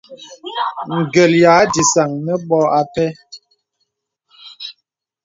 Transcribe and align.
Gə̀l 1.13 1.33
ya 1.43 1.55
dìsaŋ 1.73 2.11
nə 2.25 2.33
bòt 2.47 2.71
a 2.79 2.81
pɛ. 2.93 3.05